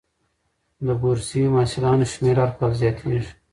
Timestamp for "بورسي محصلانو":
1.01-2.05